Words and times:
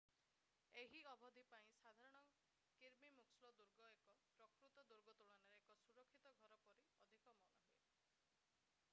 ଏହି 0.83 0.99
ଅବଧି 1.09 1.41
ପାଇଁ 1.49 1.67
ସାଧାରଣ 1.81 2.31
କିର୍ବି 2.83 3.11
ମୁକ୍ସଲୋ 3.17 3.51
ଦୁର୍ଗ 3.59 3.89
ଏକ 4.29 4.31
ପ୍ରକୃତ 4.47 4.85
ଦୁର୍ଗ 4.93 5.15
ତୁଳନାରେ 5.21 5.53
ଏକ 5.59 5.77
ସୁରକ୍ଷିତ 5.83 6.33
ଘର 6.47 6.57
ପରି 6.63 6.89
ଅଧିକ 6.95 7.37
ମନେହୁଏ 7.43 7.61